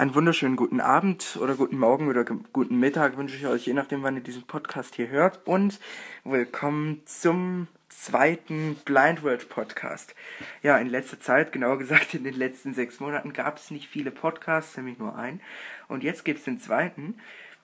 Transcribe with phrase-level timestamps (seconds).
[0.00, 4.02] Einen wunderschönen guten Abend oder guten Morgen oder guten Mittag wünsche ich euch, je nachdem,
[4.02, 5.40] wann ihr diesen Podcast hier hört.
[5.46, 5.78] Und
[6.24, 10.14] willkommen zum zweiten Blind World Podcast.
[10.62, 14.10] Ja, in letzter Zeit, genauer gesagt in den letzten sechs Monaten, gab es nicht viele
[14.10, 15.42] Podcasts, nämlich nur einen.
[15.86, 17.18] Und jetzt gibt es den zweiten.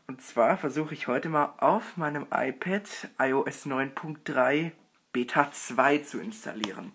[0.06, 2.82] Und zwar versuche ich heute mal auf meinem iPad
[3.18, 4.72] iOS 9.3
[5.10, 6.92] Beta 2 zu installieren.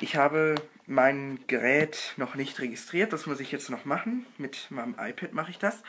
[0.00, 0.54] Ich habe
[0.86, 4.24] mein Gerät noch nicht registriert, das muss ich jetzt noch machen.
[4.38, 5.82] Mit meinem iPad mache ich das.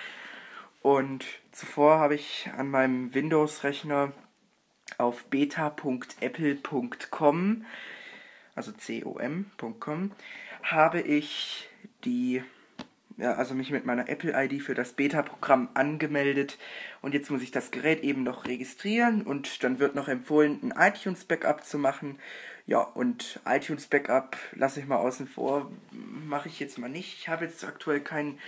[0.82, 4.12] Und zuvor habe ich an meinem Windows-Rechner
[4.98, 7.66] auf beta.apple.com,
[8.54, 10.12] also com.com,
[10.64, 11.70] habe ich
[12.04, 12.44] die
[13.18, 16.58] ja, also mich mit meiner Apple-ID für das Beta-Programm angemeldet
[17.02, 20.74] und jetzt muss ich das Gerät eben noch registrieren und dann wird noch empfohlen, ein
[20.76, 22.18] iTunes-Backup zu machen.
[22.66, 27.18] Ja, und iTunes-Backup lasse ich mal außen vor, mache ich jetzt mal nicht.
[27.20, 28.40] Ich habe jetzt aktuell keinen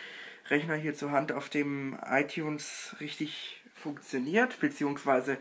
[0.49, 5.37] Rechner hier zur Hand, auf dem iTunes richtig funktioniert, beziehungsweise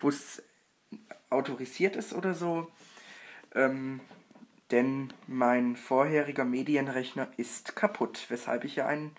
[0.00, 0.42] wo es
[1.30, 2.70] autorisiert ist oder so.
[3.54, 4.00] Ähm,
[4.70, 9.14] denn mein vorheriger Medienrechner ist kaputt, weshalb ich ja einen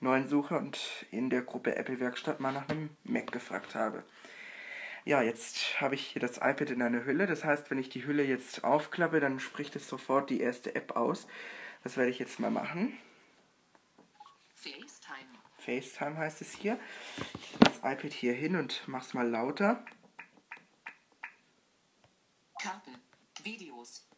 [0.00, 4.04] neuen suche und in der Gruppe Apple Werkstatt mal nach einem Mac gefragt habe.
[5.06, 8.06] Ja, jetzt habe ich hier das iPad in einer Hülle, das heißt, wenn ich die
[8.06, 11.26] Hülle jetzt aufklappe, dann spricht es sofort die erste App aus.
[11.82, 12.96] Das werde ich jetzt mal machen.
[14.54, 15.28] FaceTime.
[15.58, 16.78] FaceTime heißt es hier.
[17.18, 19.84] Ich lege das iPad hier hin und mache es mal lauter.
[22.62, 22.98] Karten,
[23.42, 24.08] Videos,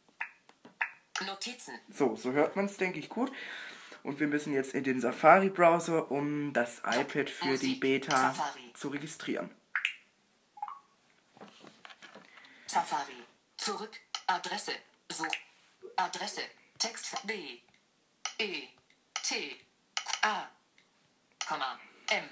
[1.27, 1.75] Notizen.
[1.91, 3.33] So, so hört man es, denke ich, gut.
[4.05, 8.37] Und wir müssen jetzt in den Safari-Browser, um das iPad für die Beta
[8.75, 9.51] zu registrieren.
[12.77, 13.25] Safari.
[13.57, 13.99] Zurück.
[14.27, 14.73] Adresse.
[15.11, 15.25] So.
[15.97, 16.43] Adresse.
[16.79, 17.63] Text B.
[18.39, 18.69] E.
[19.23, 19.57] T.
[20.23, 20.45] A.
[22.11, 22.25] M.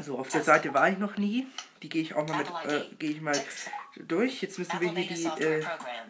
[0.00, 1.46] So, auf der Seite war ich noch nie.
[1.82, 3.36] Die gehe ich auch mal mit, äh, gehe ich mal
[3.96, 4.42] durch.
[4.42, 5.64] Jetzt müssen wir hier die äh,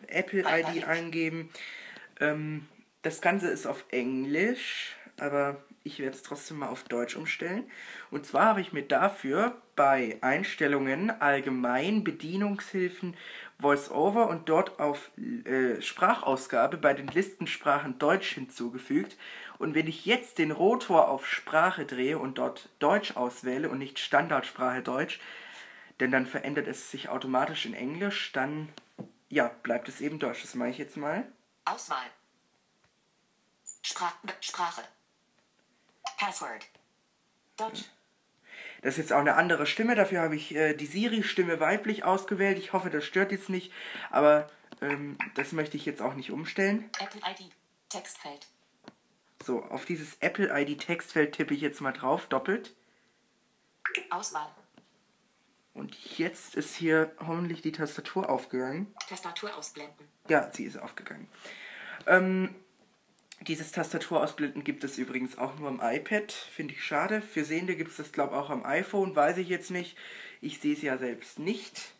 [0.09, 1.51] Apple ID eingeben.
[2.21, 2.69] Ähm,
[3.03, 7.69] das Ganze ist auf Englisch, aber ich werde es trotzdem mal auf Deutsch umstellen.
[8.11, 13.17] Und zwar habe ich mir dafür bei Einstellungen allgemein Bedienungshilfen
[13.59, 19.17] VoiceOver und dort auf äh, Sprachausgabe bei den Listensprachen Deutsch hinzugefügt.
[19.59, 23.99] Und wenn ich jetzt den Rotor auf Sprache drehe und dort Deutsch auswähle und nicht
[23.99, 25.21] Standardsprache Deutsch,
[26.01, 28.69] denn dann verändert es sich automatisch in Englisch, dann
[29.29, 30.43] ja, bleibt es eben Deutsch.
[30.43, 31.27] Das mache ich jetzt mal.
[31.65, 32.07] Auswahl.
[33.83, 34.83] Spra Sprache.
[36.19, 36.67] Password.
[37.57, 37.85] Deutsch.
[38.83, 42.59] Das ist jetzt auch eine andere Stimme, dafür habe ich äh, die Siri-Stimme weiblich ausgewählt.
[42.59, 43.73] Ich hoffe, das stört jetzt nicht,
[44.11, 44.47] aber
[44.81, 46.89] ähm, das möchte ich jetzt auch nicht umstellen.
[47.01, 47.51] Apple ID,
[47.89, 48.47] Textfeld.
[49.45, 52.75] So, auf dieses Apple ID Textfeld tippe ich jetzt mal drauf, doppelt.
[54.11, 54.49] Auswahl.
[55.75, 58.93] Und jetzt ist hier hoffentlich die Tastatur aufgegangen.
[59.09, 60.09] Tastatur ausblenden.
[60.29, 61.29] Ja, sie ist aufgegangen.
[62.07, 62.55] Ähm,
[63.47, 66.33] dieses Tastatur ausblenden gibt es übrigens auch nur am iPad.
[66.33, 67.23] Finde ich schade.
[67.23, 69.15] Für Sehende gibt es das, glaube ich, auch am iPhone.
[69.15, 69.97] Weiß ich jetzt nicht.
[70.41, 71.93] Ich sehe es ja selbst nicht.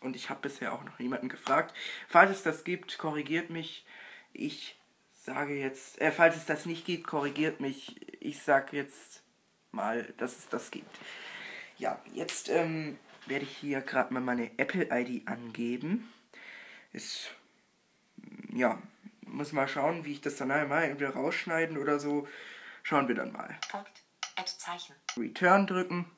[0.00, 1.74] Und ich habe bisher auch noch niemanden gefragt.
[2.08, 3.84] Falls es das gibt, korrigiert mich.
[4.32, 4.76] Ich
[5.12, 7.96] sage jetzt, äh, falls es das nicht gibt, korrigiert mich.
[8.20, 9.22] Ich sage jetzt
[9.72, 10.98] mal, dass es das gibt.
[11.78, 16.10] Ja, jetzt ähm, werde ich hier gerade mal meine Apple-ID angeben.
[16.92, 17.34] Ist,
[18.52, 18.80] ja,
[19.26, 22.26] muss mal schauen, wie ich das dann nachher mal entweder rausschneiden oder so.
[22.82, 23.58] Schauen wir dann mal.
[23.70, 24.02] Punkt.
[24.36, 24.94] Add Zeichen.
[25.16, 26.10] Return drücken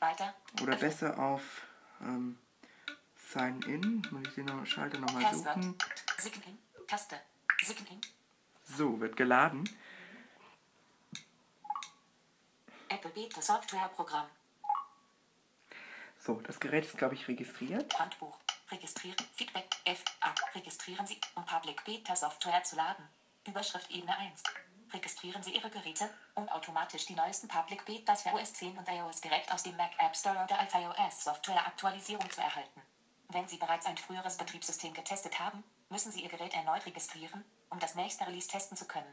[0.00, 0.34] Weiter.
[0.60, 1.62] oder besser auf
[2.00, 2.38] ähm,
[3.16, 4.06] Sign in.
[4.10, 5.76] Muss ich den noch, Schalter nochmal suchen.
[6.18, 6.86] Sign in.
[6.86, 7.20] Taste.
[7.62, 8.00] Sign in.
[8.64, 9.68] So, wird geladen.
[12.88, 14.26] Apple Beta Software Programm.
[16.18, 17.98] So, das Gerät ist, glaube ich, registriert.
[17.98, 18.38] Handbuch.
[18.72, 19.24] Registrieren.
[19.34, 19.66] Feedback.
[19.84, 20.02] F.
[20.20, 20.34] A.
[20.54, 23.06] Registrieren Sie, um Public Beta Software zu laden.
[23.46, 24.42] Überschrift Ebene 1.
[24.92, 29.20] Registrieren Sie Ihre Geräte, um automatisch die neuesten Public Betas für iOS 10 und iOS
[29.20, 32.82] direkt aus dem Mac App Store oder als iOS Software Aktualisierung zu erhalten.
[33.28, 37.78] Wenn Sie bereits ein früheres Betriebssystem getestet haben, müssen Sie Ihr Gerät erneut registrieren, um
[37.78, 39.12] das nächste Release testen zu können.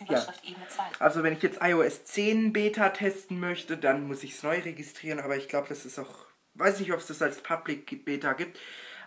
[0.00, 0.82] Überschrift Ebene 2.
[0.98, 5.20] Also wenn ich jetzt iOS 10 Beta testen möchte, dann muss ich es neu registrieren,
[5.20, 6.25] aber ich glaube, das ist auch,
[6.58, 8.58] weiß nicht, ob es das als Public Beta gibt.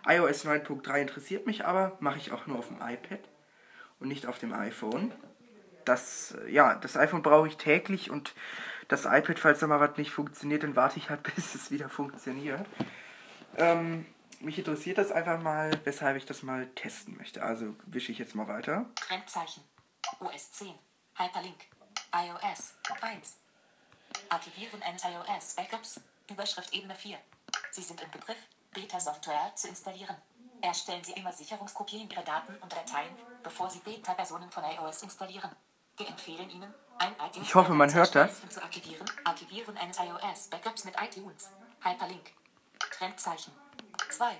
[0.06, 3.20] iOS 9.3 interessiert mich aber, mache ich auch nur auf dem iPad
[3.98, 5.12] und nicht auf dem iPhone.
[5.84, 8.34] Das, äh, ja, das iPhone brauche ich täglich und
[8.88, 11.88] das iPad, falls da mal was nicht funktioniert, dann warte ich halt, bis es wieder
[11.88, 12.66] funktioniert.
[13.56, 14.06] Ähm,
[14.40, 17.42] mich interessiert das einfach mal, weshalb ich das mal testen möchte.
[17.42, 18.86] Also wische ich jetzt mal weiter.
[18.94, 19.62] Trennzeichen.
[20.18, 20.74] OS 10.
[21.16, 21.58] Hyperlink.
[22.14, 23.36] iOS 1.
[24.28, 26.00] Archivieren eines iOS Backups.
[26.30, 27.18] Überschrift Ebene 4.
[27.70, 28.36] Sie sind im Begriff,
[28.72, 30.16] Beta-Software zu installieren.
[30.60, 35.50] Erstellen Sie immer Sicherungskopien Ihrer Daten und Dateien, bevor Sie Beta-Versionen von iOS installieren.
[35.96, 38.48] Wir empfehlen Ihnen, ein iTunes Ich hoffe, man hört das.
[38.48, 39.08] Zu archivieren.
[39.24, 41.50] Archivieren eines iOS Backups mit iTunes.
[41.82, 42.32] Hyperlink.
[42.92, 43.52] Trennzeichen.
[44.10, 44.36] 2.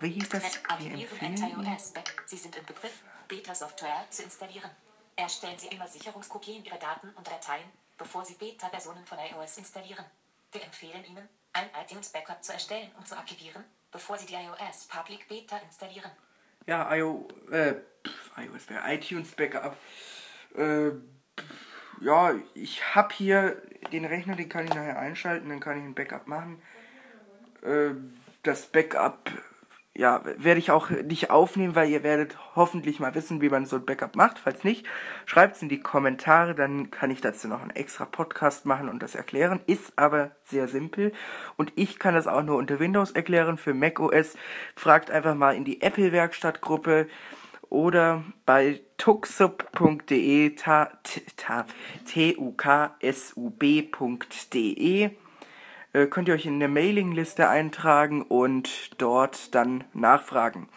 [0.00, 0.44] Wie hieß das?
[0.68, 1.92] Aktivieren eines Ihnen- iOS.
[2.26, 4.70] Sie sind im Begriff, Beta-Software zu installieren.
[5.16, 7.68] Erstellen Sie immer Sicherungskopien Ihrer Daten und Dateien,
[7.98, 10.04] bevor Sie Beta-Versionen von iOS installieren.
[10.52, 15.28] Wir empfehlen Ihnen, ein iTunes-Backup zu erstellen und zu archivieren, bevor Sie die iOS Public
[15.28, 16.10] Beta installieren.
[16.66, 17.74] Ja, IO, äh,
[18.36, 19.76] iOS, iTunes Backup.
[20.54, 20.90] Äh,
[22.00, 23.62] ja, ich habe hier
[23.92, 26.62] den Rechner, den kann ich nachher einschalten, dann kann ich ein Backup machen.
[27.62, 27.90] Äh,
[28.42, 29.30] das Backup,
[29.98, 33.74] ja, werde ich auch nicht aufnehmen, weil ihr werdet hoffentlich mal wissen, wie man so
[33.76, 34.38] ein Backup macht.
[34.38, 34.86] Falls nicht,
[35.26, 39.02] schreibt es in die Kommentare, dann kann ich dazu noch einen extra Podcast machen und
[39.02, 39.58] das erklären.
[39.66, 41.10] Ist aber sehr simpel
[41.56, 43.58] und ich kann das auch nur unter Windows erklären.
[43.58, 44.36] Für macOS
[44.76, 47.08] fragt einfach mal in die Apple Werkstattgruppe
[47.68, 51.66] oder bei tuxsub.de ta- t- ta-
[53.50, 55.10] tuksub.de
[55.92, 60.68] äh, könnt ihr euch in eine Mailingliste eintragen und dort dann nachfragen.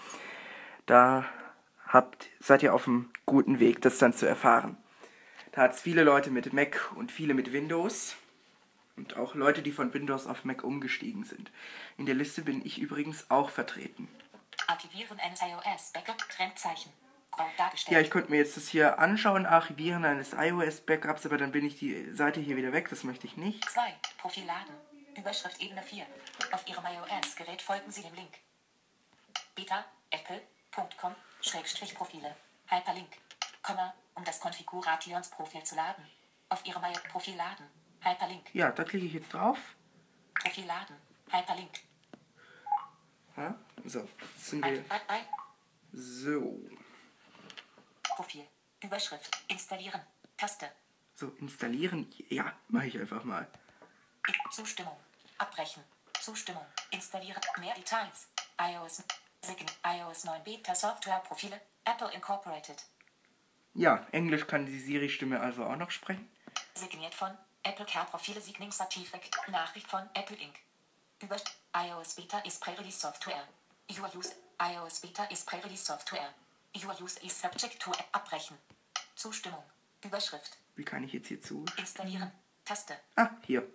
[0.85, 1.25] Da
[1.87, 4.77] habt, seid ihr auf einem guten Weg, das dann zu erfahren.
[5.51, 8.15] Da hat es viele Leute mit Mac und viele mit Windows
[8.95, 11.51] und auch Leute, die von Windows auf Mac umgestiegen sind.
[11.97, 14.07] In der Liste bin ich übrigens auch vertreten.
[14.67, 16.17] Archivieren eines iOS Backup
[17.57, 17.95] dargestellt.
[17.95, 21.79] Ja, ich könnte mir jetzt das hier anschauen, archivieren eines iOS-Backups, aber dann bin ich
[21.79, 23.67] die Seite hier wieder weg, das möchte ich nicht.
[23.69, 23.81] 2.
[24.17, 24.90] Profil laden.
[25.17, 26.05] Überschrift Ebene 4.
[26.51, 28.33] Auf Ihrem iOS-Gerät folgen Sie dem Link.
[29.55, 32.35] beta.apple.com Schrägstrich Profile.
[32.67, 33.09] Hyperlink.
[33.61, 36.05] Komma, um das Konfigurationsprofil zu laden.
[36.49, 37.65] Auf Ihrem Profil laden.
[38.01, 38.53] Hyperlink.
[38.53, 39.57] Ja, da klicke ich jetzt drauf.
[40.33, 40.95] Profil laden.
[41.29, 41.79] Hyperlink.
[43.37, 44.83] Ja, so, sind wir.
[45.93, 46.59] So,
[48.03, 48.47] Profil.
[48.81, 49.29] Überschrift.
[49.47, 50.01] Installieren.
[50.37, 50.71] Taste.
[51.15, 52.11] so, installieren.
[52.29, 53.47] Ja, mache ich einfach mal.
[54.51, 54.97] Zustimmung.
[55.37, 55.83] Abbrechen.
[56.19, 56.65] Zustimmung.
[56.91, 57.41] Installieren.
[57.59, 58.27] Mehr Details.
[58.59, 59.03] iOS.
[59.41, 59.65] Sign.
[59.85, 61.59] iOS 9 Beta Software Profile.
[61.85, 62.83] Apple Incorporated.
[63.73, 66.29] Ja, Englisch kann die Siri-Stimme also auch noch sprechen.
[66.75, 67.31] Signiert von
[67.63, 69.31] Apple Care Profile Signing Certificate.
[69.47, 70.55] Nachricht von Apple Inc.
[71.21, 71.37] Über
[71.73, 73.47] iOS Beta ist Pre-Release Software.
[73.89, 76.33] Your use iOS Beta ist Pre-Release Software.
[76.75, 78.57] Your use is subject to Abbrechen.
[79.15, 79.63] Zustimmung.
[80.03, 80.57] Überschrift.
[80.75, 81.63] Wie kann ich jetzt hier zu?
[81.77, 82.31] Installieren.
[82.65, 82.97] Taste.
[83.15, 83.67] Ah, hier.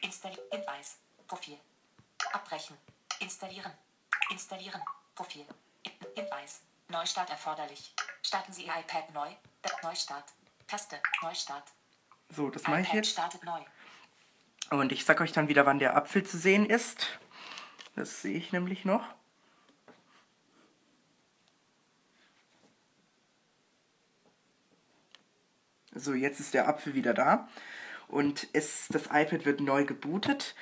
[0.00, 0.44] Installieren.
[0.50, 0.98] Hinweis.
[1.26, 1.58] Profil.
[2.32, 2.76] Abbrechen.
[3.20, 3.72] Installieren.
[4.30, 4.82] Installieren.
[5.14, 5.46] Profil.
[5.84, 6.62] Hin- Hinweis.
[6.88, 7.94] Neustart erforderlich.
[8.22, 9.30] Starten Sie Ihr iPad neu.
[9.82, 10.32] Neustart.
[10.66, 11.00] Taste.
[11.22, 11.64] Neustart.
[12.30, 13.10] So, das mache ich jetzt.
[13.10, 13.60] startet neu.
[14.70, 17.06] Und ich sag euch dann wieder, wann der Apfel zu sehen ist.
[17.96, 19.02] Das sehe ich nämlich noch.
[25.94, 27.48] So, jetzt ist der Apfel wieder da.
[28.08, 30.54] Und es, das iPad wird neu gebootet.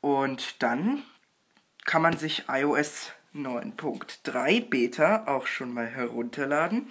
[0.00, 1.02] Und dann
[1.84, 6.90] kann man sich iOS 9.3 Beta auch schon mal herunterladen.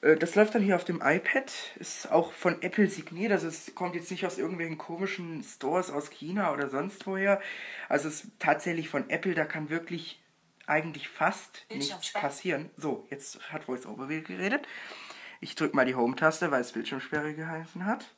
[0.00, 3.74] Äh, das läuft dann hier auf dem iPad, ist auch von Apple signiert, also es
[3.74, 7.40] kommt jetzt nicht aus irgendwelchen komischen Stores aus China oder sonst woher.
[7.88, 10.20] Also es ist tatsächlich von Apple, da kann wirklich
[10.66, 12.70] eigentlich fast nichts passieren.
[12.76, 14.68] So, jetzt hat VoiceOver wieder geredet.
[15.40, 18.12] Ich drücke mal die Home-Taste, weil es Bildschirmsperre geheißen hat.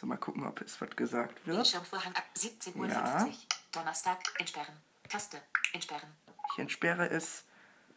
[0.00, 1.56] So, mal gucken, ob es was gesagt wird.
[1.56, 2.88] Bildschirmvorhang ab 17.50 Uhr.
[2.88, 3.28] Ja.
[3.70, 4.18] Donnerstag.
[4.38, 4.74] Entsperren.
[5.06, 5.42] Taste.
[5.74, 6.08] Entsperren.
[6.52, 7.44] Ich entsperre es.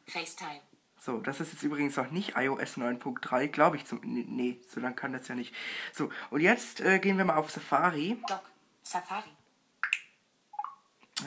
[0.07, 0.59] FaceTime.
[0.99, 3.85] So, das ist jetzt übrigens noch nicht iOS 9.3, glaube ich.
[3.85, 5.55] Zum, nee, nee, so lang kann das ja nicht.
[5.93, 8.21] So, und jetzt äh, gehen wir mal auf Safari.
[8.27, 8.51] Dock.
[8.83, 9.29] Safari.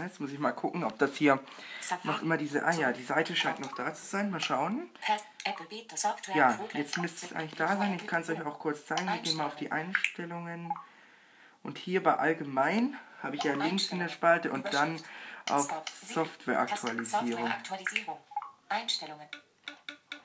[0.02, 1.40] Jetzt muss ich mal gucken, ob das hier
[1.80, 2.08] Safari.
[2.08, 2.64] noch immer diese...
[2.64, 4.30] Ah ja, die Seite scheint noch da zu sein.
[4.30, 4.90] Mal schauen.
[6.34, 7.94] Ja, jetzt müsste es eigentlich da sein.
[7.94, 9.06] Ich kann es euch auch kurz zeigen.
[9.06, 10.72] Wir gehen mal auf die Einstellungen.
[11.62, 15.00] Und hier bei Allgemein habe ich ja links in der Spalte und dann
[15.50, 15.68] auf
[16.02, 17.30] Softwareaktualisierung.
[17.30, 18.18] Softwareaktualisierung.
[18.68, 19.26] Einstellungen.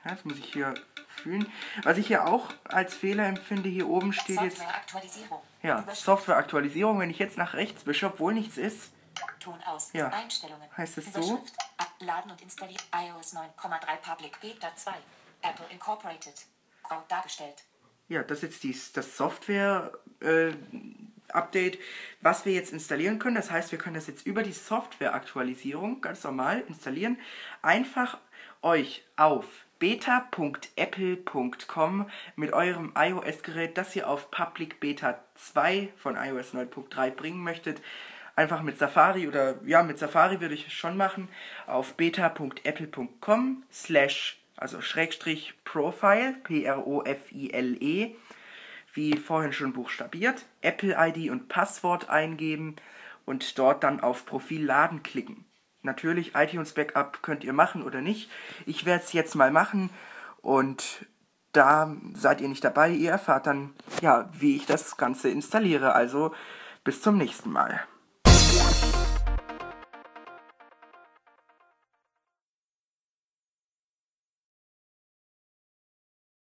[0.04, 0.74] Ja, das muss ich hier
[1.08, 1.46] fühlen.
[1.84, 5.42] Was ich hier auch als Fehler empfinde, hier oben steht jetzt Softwareaktualisierung.
[5.62, 5.84] ja.
[5.94, 6.98] Softwareaktualisierung.
[6.98, 8.92] Wenn ich jetzt nach rechts wische, obwohl nichts ist,
[9.42, 9.90] Ton aus.
[9.92, 10.08] Ja.
[10.08, 10.68] Einstellungen.
[10.76, 11.42] Heißt es so?
[11.76, 12.82] Abladen und installieren.
[12.94, 14.92] iOS 9,3 Public Beta 2.
[15.42, 16.46] Apple Incorporated.
[16.82, 17.64] Grau dargestellt.
[18.08, 21.78] ja, das ist jetzt dies, das Software-Update,
[22.20, 23.36] was wir jetzt installieren können.
[23.36, 27.18] Das heißt, wir können das jetzt über die Softwareaktualisierung ganz normal installieren.
[27.62, 28.18] Einfach
[28.60, 29.46] euch auf
[29.78, 37.80] beta.apple.com mit eurem iOS-Gerät, das ihr auf Public Beta 2 von iOS 9.3 bringen möchtet,
[38.36, 41.28] einfach mit Safari oder ja, mit Safari würde ich es schon machen,
[41.66, 48.14] auf beta.apple.com slash, also Schrägstrich Profile, P-R-O-F-I-L-E,
[48.94, 52.76] wie vorhin schon buchstabiert, Apple-ID und Passwort eingeben
[53.24, 55.44] und dort dann auf Profil laden klicken.
[55.82, 58.30] Natürlich, iTunes Backup könnt ihr machen oder nicht.
[58.66, 59.90] Ich werde es jetzt mal machen
[60.40, 61.06] und
[61.52, 62.90] da seid ihr nicht dabei.
[62.90, 65.92] Ihr erfahrt dann, ja, wie ich das Ganze installiere.
[65.92, 66.32] Also
[66.84, 67.82] bis zum nächsten Mal.